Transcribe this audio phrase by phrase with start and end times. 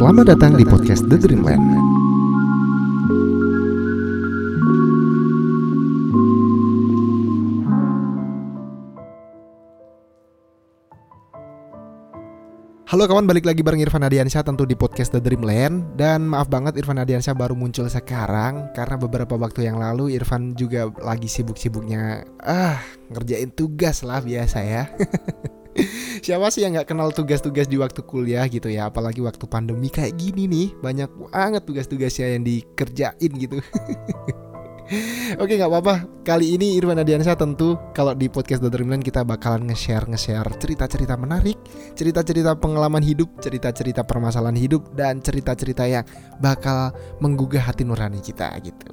[0.00, 1.60] Selamat datang di podcast The Dreamland.
[1.60, 1.84] Halo
[13.04, 16.00] kawan, balik lagi bareng Irfan Adiansyah tentu di podcast The Dreamland.
[16.00, 18.72] Dan maaf banget Irfan Adiansyah baru muncul sekarang.
[18.72, 22.24] Karena beberapa waktu yang lalu Irfan juga lagi sibuk-sibuknya.
[22.40, 22.80] Ah,
[23.12, 24.88] ngerjain tugas lah biasa ya
[26.20, 28.92] Siapa sih yang nggak kenal tugas-tugas di waktu kuliah gitu ya?
[28.92, 33.56] Apalagi waktu pandemi kayak gini nih Banyak banget tugas-tugasnya yang dikerjain gitu.
[35.40, 35.94] Oke nggak apa-apa.
[36.26, 41.16] Kali ini Irfan Adiansyah tentu Kalau di podcast The Dreamland kita bakalan nge-share Nge-share cerita-cerita
[41.16, 41.56] menarik
[41.96, 46.04] Cerita-cerita pengalaman hidup Cerita-cerita permasalahan hidup Dan cerita-cerita yang
[46.42, 48.92] bakal menggugah hati nurani kita gitu.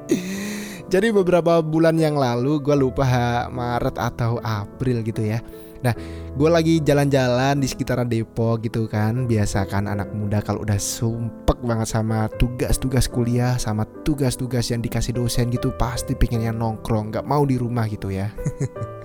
[0.92, 3.04] Jadi beberapa bulan yang lalu Gue lupa
[3.50, 5.42] Maret atau April gitu ya
[5.80, 5.96] Nah,
[6.36, 9.24] gue lagi jalan-jalan di sekitaran Depok gitu kan.
[9.24, 15.16] Biasa kan anak muda kalau udah sumpek banget sama tugas-tugas kuliah, sama tugas-tugas yang dikasih
[15.16, 18.28] dosen gitu, pasti pengennya nongkrong, nggak mau di rumah gitu ya.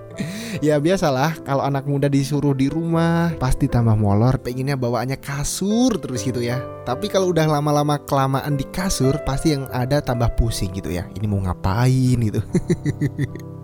[0.64, 6.24] ya biasalah kalau anak muda disuruh di rumah pasti tambah molor pengennya bawaannya kasur terus
[6.24, 10.92] gitu ya tapi kalau udah lama-lama kelamaan di kasur pasti yang ada tambah pusing gitu
[10.92, 12.40] ya ini mau ngapain gitu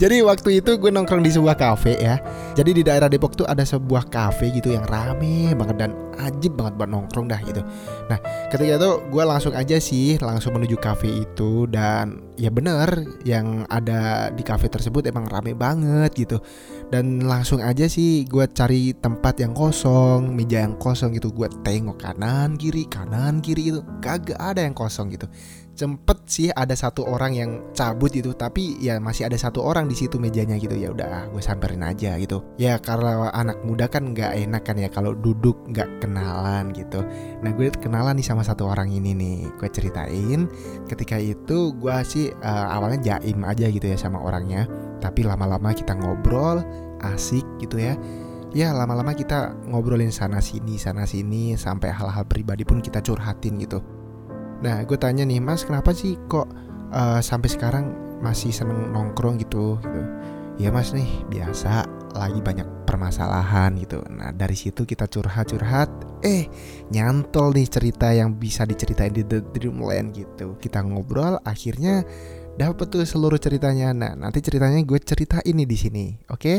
[0.00, 2.18] Jadi waktu itu gue nongkrong di sebuah cafe ya.
[2.52, 6.76] Jadi di daerah Depok tuh ada sebuah cafe gitu yang rame banget dan ajib banget
[6.76, 7.64] buat nongkrong dah gitu.
[8.08, 8.18] Nah
[8.52, 14.28] ketika itu gue langsung aja sih langsung menuju cafe itu dan ya bener yang ada
[14.32, 16.38] di cafe tersebut emang rame banget gitu.
[16.92, 21.32] Dan langsung aja sih gue cari tempat yang kosong, meja yang kosong gitu.
[21.32, 25.24] Gue tengok kanan kiri kanan kiri itu kagak ada yang kosong gitu
[25.72, 29.96] sempet sih ada satu orang yang cabut itu tapi ya masih ada satu orang di
[29.96, 30.76] situ mejanya gitu.
[30.76, 32.44] Ya udah gue samperin aja gitu.
[32.60, 37.00] Ya karena anak muda kan nggak enak kan ya kalau duduk nggak kenalan gitu.
[37.40, 40.46] Nah gue kenalan nih sama satu orang ini nih gue ceritain.
[40.86, 44.68] Ketika itu gue sih uh, awalnya jaim aja gitu ya sama orangnya.
[45.00, 46.60] Tapi lama-lama kita ngobrol
[47.02, 47.96] asik gitu ya.
[48.52, 54.01] Ya lama-lama kita ngobrolin sana sini sana sini sampai hal-hal pribadi pun kita curhatin gitu
[54.62, 56.46] Nah, gue tanya nih, Mas, kenapa sih kok
[56.94, 57.84] uh, sampai sekarang
[58.22, 59.76] masih seneng nongkrong gitu?
[59.82, 60.02] gitu.
[60.62, 64.04] Ya Mas nih, biasa lagi banyak permasalahan gitu.
[64.06, 66.46] Nah, dari situ kita curhat-curhat, eh
[66.94, 70.54] nyantol nih cerita yang bisa diceritain di The Dreamland gitu.
[70.62, 72.06] Kita ngobrol, akhirnya
[72.54, 73.90] dapet tuh seluruh ceritanya.
[73.90, 76.38] Nah, nanti ceritanya gue cerita ini di sini, oke?
[76.38, 76.58] Okay?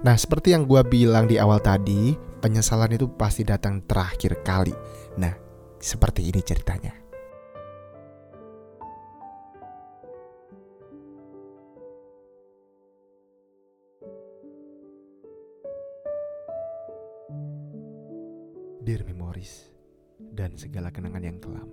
[0.00, 4.72] Nah, seperti yang gue bilang di awal tadi, penyesalan itu pasti datang terakhir kali.
[5.20, 5.32] Nah,
[5.76, 6.99] seperti ini ceritanya.
[18.80, 19.68] Dear Memories
[20.16, 21.68] dan segala kenangan yang kelam.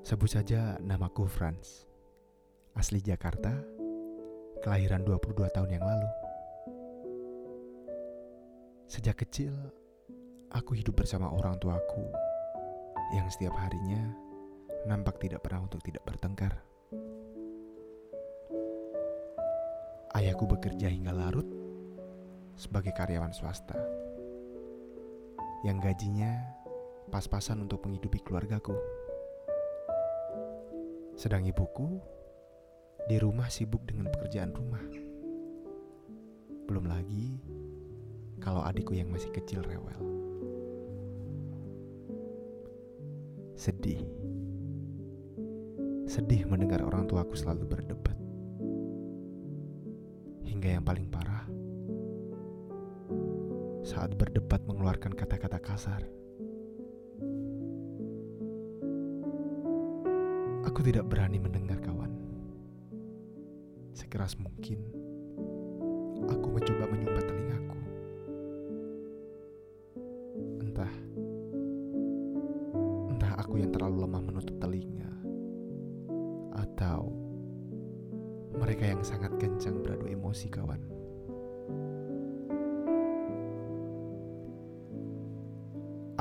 [0.00, 1.84] Sebut saja namaku Franz.
[2.72, 3.52] Asli Jakarta,
[4.64, 6.08] kelahiran 22 tahun yang lalu.
[8.88, 9.52] Sejak kecil,
[10.48, 12.08] aku hidup bersama orang tuaku
[13.12, 14.00] yang setiap harinya
[14.88, 16.56] nampak tidak pernah untuk tidak bertengkar.
[20.16, 21.44] Ayahku bekerja hingga larut
[22.56, 24.00] sebagai karyawan swasta
[25.60, 26.40] yang gajinya
[27.12, 28.72] pas-pasan untuk menghidupi keluargaku.
[31.18, 32.00] Sedang ibuku
[33.04, 34.80] di rumah sibuk dengan pekerjaan rumah.
[36.64, 37.36] Belum lagi
[38.40, 40.00] kalau adikku yang masih kecil rewel.
[43.52, 44.00] Sedih.
[46.08, 48.16] Sedih mendengar orang tuaku selalu berdebat.
[50.48, 51.29] Hingga yang paling parah,
[54.00, 56.00] saat berdebat mengeluarkan kata-kata kasar.
[60.64, 62.08] Aku tidak berani mendengar kawan.
[63.92, 64.80] Sekeras mungkin,
[66.32, 67.78] aku mencoba menyumbat telingaku.
[70.64, 70.92] Entah,
[73.12, 75.12] entah aku yang terlalu lemah menutup telinga,
[76.56, 77.12] atau
[78.56, 80.99] mereka yang sangat kencang beradu emosi kawan.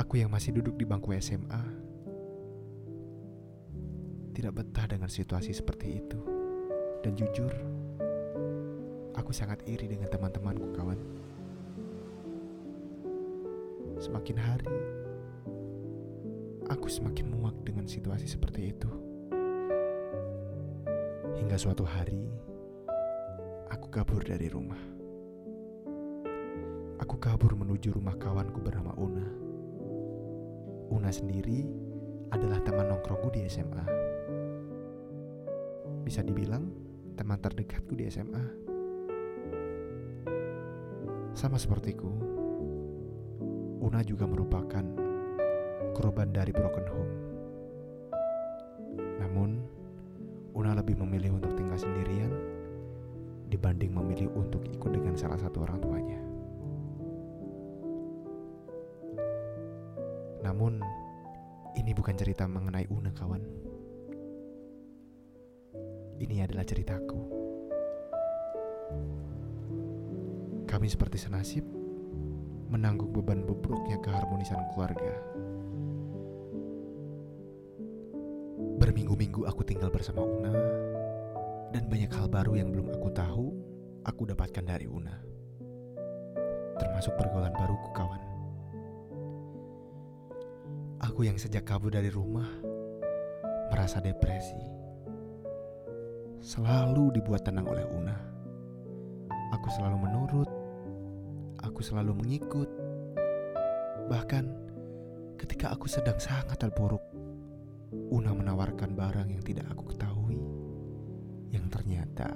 [0.10, 1.62] Aku yang masih duduk di bangku SMA
[4.34, 6.18] tidak betah dengan situasi seperti itu.
[7.06, 7.54] Dan jujur,
[9.14, 10.98] aku sangat iri dengan teman-temanku kawan.
[14.02, 14.74] Semakin hari,
[16.74, 18.90] aku semakin muak dengan situasi seperti itu.
[21.38, 22.18] Hingga suatu hari,
[23.70, 24.82] aku kabur dari rumah.
[26.98, 29.49] Aku kabur menuju rumah kawanku bernama Una.
[30.90, 31.66] Una sendiri
[32.34, 33.86] adalah teman nongkrongku di SMA.
[36.02, 36.66] Bisa dibilang
[37.14, 38.46] teman terdekatku di SMA.
[41.38, 42.10] Sama sepertiku,
[43.80, 44.86] Una juga merupakan
[45.98, 47.14] korban dari broken home.
[49.22, 49.50] Namun,
[50.58, 52.34] Una lebih memilih untuk tinggal sendirian
[53.50, 56.29] dibanding memilih untuk ikut dengan salah satu orang tuanya.
[60.60, 60.84] Namun,
[61.80, 63.40] ini bukan cerita mengenai Una, kawan.
[66.20, 67.22] Ini adalah ceritaku.
[70.68, 71.64] Kami seperti senasib
[72.68, 75.16] menanggung beban bobroknya keharmonisan keluarga.
[78.84, 80.52] Berminggu-minggu aku tinggal bersama Una,
[81.72, 83.48] dan banyak hal baru yang belum aku tahu,
[84.04, 85.24] aku dapatkan dari Una.
[86.76, 88.29] Termasuk pergaulan baruku, kawan.
[91.10, 92.46] Aku yang sejak kabur dari rumah
[93.74, 94.62] merasa depresi.
[96.38, 98.14] Selalu dibuat tenang oleh Una.
[99.58, 100.50] Aku selalu menurut,
[101.66, 102.70] aku selalu mengikut.
[104.06, 104.44] Bahkan
[105.42, 107.02] ketika aku sedang sangat terpuruk,
[108.14, 110.38] Una menawarkan barang yang tidak aku ketahui,
[111.50, 112.30] yang ternyata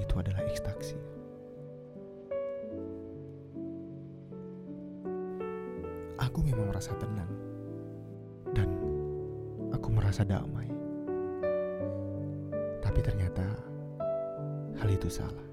[0.00, 1.17] itu adalah ekstaksi.
[6.28, 7.32] Aku memang merasa tenang
[8.52, 8.68] dan
[9.72, 10.68] aku merasa damai.
[12.84, 13.48] Tapi ternyata
[14.76, 15.48] hal itu salah.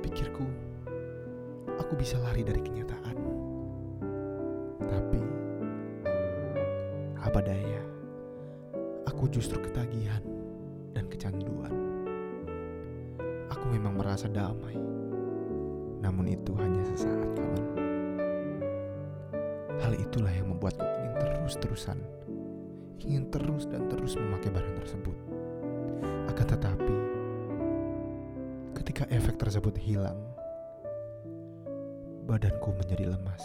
[0.00, 0.48] Pikirku,
[1.76, 3.16] aku bisa lari dari kenyataan.
[4.88, 5.20] Tapi
[7.20, 7.84] apa daya,
[9.04, 10.24] aku justru ketagihan
[10.96, 11.76] dan kecanduan.
[13.52, 14.80] Aku memang merasa damai.
[16.00, 17.64] Namun itu hanya sesaat, kawan.
[19.78, 21.98] Hal itulah yang membuatku ingin terus-terusan,
[22.98, 25.16] ingin terus dan terus memakai barang tersebut.
[26.26, 26.96] Akan tetapi,
[28.82, 30.18] ketika efek tersebut hilang,
[32.26, 33.44] badanku menjadi lemas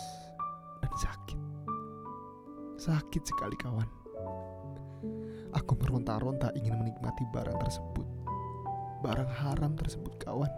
[0.82, 1.40] dan sakit.
[2.82, 3.88] Sakit sekali kawan.
[5.54, 8.08] Aku meronta-ronta ingin menikmati barang tersebut.
[9.06, 10.50] Barang haram tersebut kawan.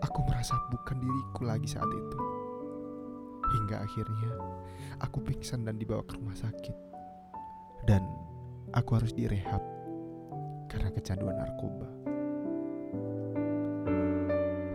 [0.00, 2.35] Aku merasa bukan diriku lagi saat itu.
[3.54, 4.32] Hingga akhirnya
[4.98, 6.76] aku pingsan dan dibawa ke rumah sakit.
[7.86, 8.02] Dan
[8.74, 9.62] aku harus direhab
[10.66, 11.88] karena kecanduan narkoba.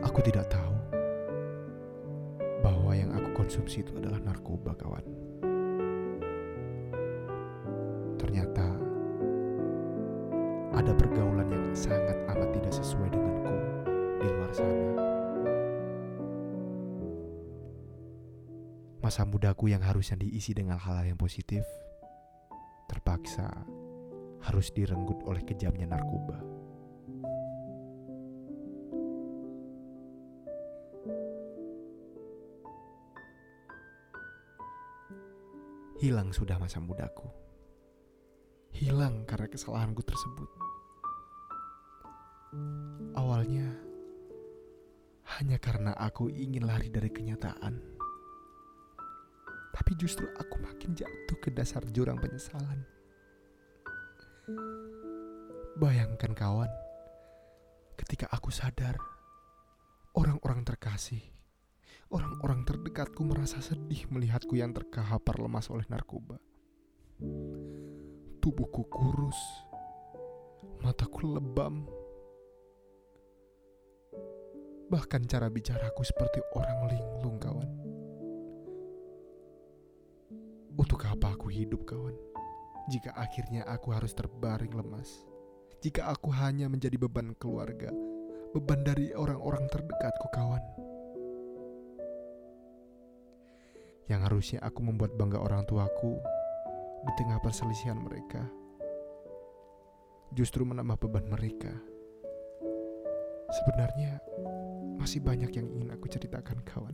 [0.07, 0.75] Aku tidak tahu
[2.63, 5.05] bahwa yang aku konsumsi itu adalah narkoba, kawan.
[8.17, 8.65] Ternyata
[10.71, 13.55] ada pergaulan yang sangat amat tidak sesuai denganku
[14.23, 14.90] di luar sana.
[19.01, 21.65] Masa mudaku yang harusnya diisi dengan hal-hal yang positif,
[22.85, 23.49] terpaksa
[24.45, 26.37] harus direnggut oleh kejamnya narkoba.
[35.97, 37.25] Hilang sudah masa mudaku.
[38.73, 40.49] Hilang karena kesalahanku tersebut.
[43.17, 43.69] Awalnya
[45.37, 47.90] hanya karena aku ingin lari dari kenyataan.
[50.01, 52.81] Justru aku makin jatuh ke dasar jurang penyesalan.
[55.77, 56.73] Bayangkan kawan,
[58.01, 58.97] ketika aku sadar,
[60.17, 61.21] orang-orang terkasih,
[62.09, 66.41] orang-orang terdekatku merasa sedih melihatku yang terkahapar lemas oleh narkoba.
[68.41, 69.37] Tubuhku kurus,
[70.81, 71.85] mataku lebam,
[74.89, 77.90] bahkan cara bicaraku seperti orang linglung kawan.
[81.01, 82.13] Untuk apa aku hidup kawan?
[82.85, 85.25] Jika akhirnya aku harus terbaring lemas.
[85.81, 87.89] Jika aku hanya menjadi beban keluarga,
[88.53, 90.61] beban dari orang-orang terdekatku kawan.
[94.13, 96.21] Yang harusnya aku membuat bangga orang tuaku
[97.09, 98.45] di tengah perselisihan mereka.
[100.37, 101.73] Justru menambah beban mereka.
[103.49, 104.21] Sebenarnya
[105.01, 106.93] masih banyak yang ingin aku ceritakan kawan.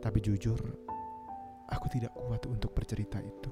[0.00, 0.56] Tapi jujur,
[1.70, 3.50] aku tidak kuat untuk bercerita itu.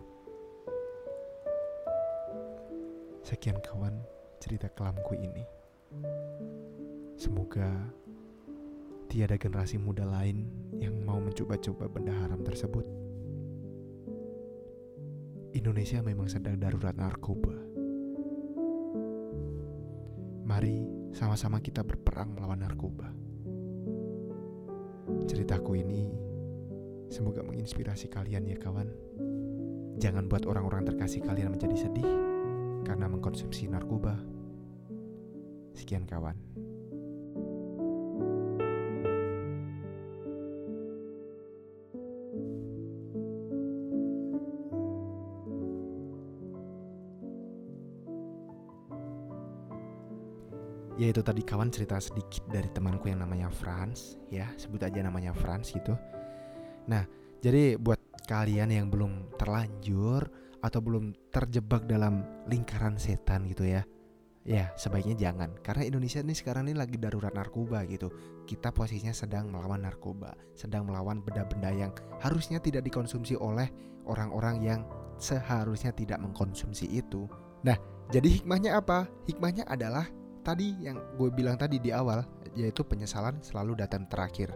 [3.22, 3.94] Sekian kawan
[4.42, 5.44] cerita kelamku ini.
[7.18, 7.66] Semoga
[9.10, 10.46] tiada generasi muda lain
[10.78, 12.84] yang mau mencoba-coba benda haram tersebut.
[15.56, 17.56] Indonesia memang sedang darurat narkoba.
[20.46, 20.76] Mari
[21.12, 23.08] sama-sama kita berperang melawan narkoba.
[25.28, 26.27] Ceritaku ini
[27.08, 28.88] semoga menginspirasi kalian ya kawan.
[29.98, 32.06] Jangan buat orang-orang terkasih kalian menjadi sedih
[32.86, 34.14] karena mengkonsumsi narkoba.
[35.74, 36.36] Sekian kawan.
[50.98, 55.30] Ya itu tadi kawan cerita sedikit dari temanku yang namanya Franz ya sebut aja namanya
[55.30, 55.94] Franz gitu.
[56.88, 57.04] Nah
[57.38, 60.26] jadi buat kalian yang belum terlanjur
[60.58, 63.86] atau belum terjebak dalam lingkaran setan gitu ya
[64.48, 65.52] Ya sebaiknya jangan.
[65.60, 68.08] Karena Indonesia ini sekarang ini lagi darurat narkoba gitu.
[68.48, 71.92] Kita posisinya sedang melawan narkoba Sedang melawan benda-benda yang
[72.24, 73.68] harusnya tidak dikonsumsi oleh
[74.08, 74.80] orang-orang yang
[75.20, 77.28] seharusnya tidak mengkonsumsi itu.
[77.60, 77.76] Nah
[78.08, 79.04] jadi hikmahnya apa?
[79.28, 80.08] Hikmahnya adalah
[80.40, 82.24] tadi yang gue bilang tadi di awal
[82.56, 84.48] yaitu penyesalan selalu datang terakhir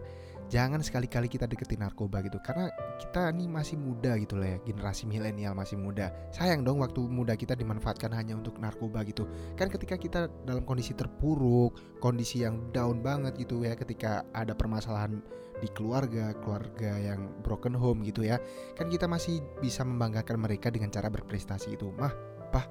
[0.53, 2.69] jangan sekali-kali kita deketin narkoba gitu karena
[3.01, 6.13] kita nih masih muda gitu lah ya generasi milenial masih muda.
[6.29, 9.25] Sayang dong waktu muda kita dimanfaatkan hanya untuk narkoba gitu.
[9.57, 15.25] Kan ketika kita dalam kondisi terpuruk kondisi yang down banget gitu ya ketika ada permasalahan
[15.57, 18.37] di keluarga keluarga yang broken home gitu ya
[18.77, 21.89] kan kita masih bisa membanggakan mereka dengan cara berprestasi itu.
[21.97, 22.13] Mah
[22.53, 22.69] pah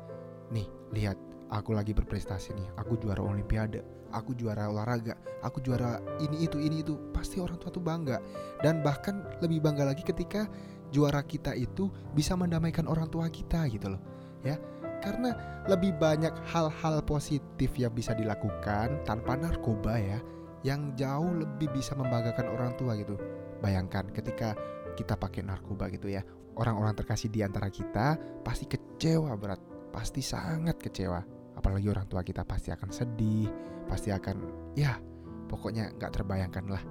[0.54, 2.68] nih lihat aku lagi berprestasi nih.
[2.80, 3.84] Aku juara olimpiade.
[4.16, 5.14] Aku juara olahraga.
[5.44, 6.96] Aku juara ini itu ini itu.
[7.12, 8.18] Pasti orang tua tuh bangga.
[8.64, 10.48] Dan bahkan lebih bangga lagi ketika
[10.92, 14.02] juara kita itu bisa mendamaikan orang tua kita gitu loh
[14.44, 14.56] ya.
[15.02, 15.34] Karena
[15.66, 20.18] lebih banyak hal-hal positif yang bisa dilakukan tanpa narkoba ya
[20.62, 23.18] yang jauh lebih bisa membanggakan orang tua gitu.
[23.58, 24.54] Bayangkan ketika
[24.94, 26.22] kita pakai narkoba gitu ya.
[26.52, 29.58] Orang-orang terkasih di antara kita pasti kecewa berat.
[29.90, 33.46] Pasti sangat kecewa apalagi orang tua kita pasti akan sedih
[33.86, 34.36] pasti akan
[34.74, 34.98] ya
[35.46, 36.82] pokoknya nggak terbayangkan lah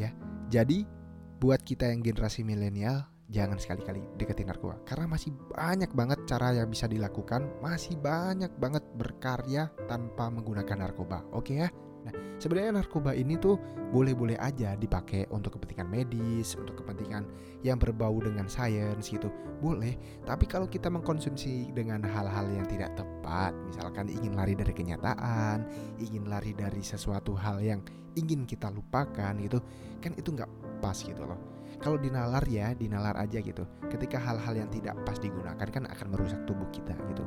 [0.00, 0.08] ya.
[0.48, 0.88] Jadi
[1.36, 4.80] buat kita yang generasi milenial jangan sekali-kali deketin narkoba.
[4.88, 11.26] Karena masih banyak banget cara yang bisa dilakukan masih banyak banget berkarya tanpa menggunakan narkoba.
[11.36, 11.68] Oke ya?
[11.68, 11.85] Nah,
[12.38, 13.56] sebenarnya narkoba ini tuh
[13.90, 17.24] boleh-boleh aja dipakai untuk kepentingan medis, untuk kepentingan
[17.64, 19.32] yang berbau dengan sains gitu.
[19.58, 19.96] Boleh,
[20.28, 25.64] tapi kalau kita mengkonsumsi dengan hal-hal yang tidak tepat, misalkan ingin lari dari kenyataan,
[25.96, 27.80] ingin lari dari sesuatu hal yang
[28.16, 29.58] ingin kita lupakan gitu,
[30.04, 30.50] kan itu nggak
[30.84, 35.68] pas gitu loh kalau dinalar ya dinalar aja gitu ketika hal-hal yang tidak pas digunakan
[35.68, 37.26] kan akan merusak tubuh kita gitu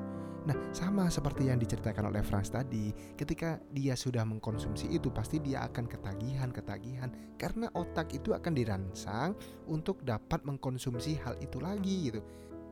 [0.50, 5.62] Nah, sama seperti yang diceritakan oleh Franz tadi, ketika dia sudah mengkonsumsi itu pasti dia
[5.68, 9.38] akan ketagihan-ketagihan karena otak itu akan dirangsang
[9.70, 12.26] untuk dapat mengkonsumsi hal itu lagi gitu.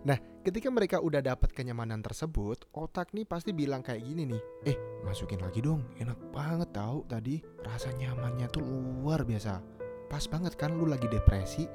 [0.10, 4.42] Nah, ketika mereka udah dapat kenyamanan tersebut, otak nih pasti bilang kayak gini nih,
[4.74, 5.84] "Eh, masukin lagi dong.
[6.02, 9.77] Enak banget tahu tadi rasa nyamannya tuh luar biasa.
[10.08, 11.68] Pas banget kan lu lagi depresi,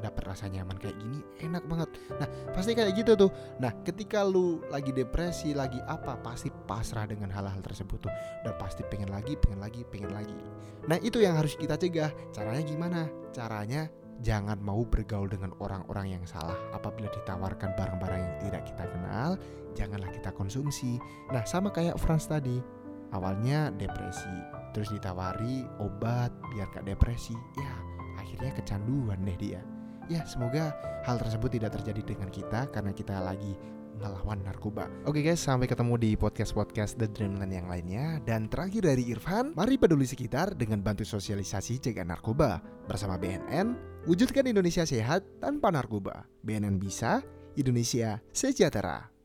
[0.00, 1.92] dapat rasa nyaman kayak gini enak banget.
[2.16, 3.30] Nah pasti kayak gitu tuh.
[3.60, 8.12] Nah ketika lu lagi depresi lagi apa pasti pasrah dengan hal-hal tersebut tuh.
[8.42, 10.34] Dan pasti pengen lagi pengen lagi pengen lagi.
[10.88, 12.10] Nah itu yang harus kita cegah.
[12.32, 13.00] Caranya gimana?
[13.30, 13.86] Caranya
[14.20, 16.56] jangan mau bergaul dengan orang-orang yang salah.
[16.72, 19.36] Apabila ditawarkan barang-barang yang tidak kita kenal
[19.76, 20.98] janganlah kita konsumsi.
[21.30, 22.58] Nah sama kayak Franz tadi
[23.14, 27.72] awalnya depresi terus ditawari obat biar gak depresi ya
[28.18, 29.60] akhirnya kecanduan deh dia
[30.10, 30.74] ya semoga
[31.06, 33.54] hal tersebut tidak terjadi dengan kita karena kita lagi
[34.00, 34.88] melawan narkoba.
[35.04, 38.16] Oke guys, sampai ketemu di podcast-podcast The Dreamland yang lainnya.
[38.24, 42.64] Dan terakhir dari Irfan, mari peduli sekitar dengan bantu sosialisasi cegah narkoba.
[42.88, 43.76] Bersama BNN,
[44.08, 46.24] wujudkan Indonesia sehat tanpa narkoba.
[46.40, 47.20] BNN bisa,
[47.60, 49.19] Indonesia sejahtera.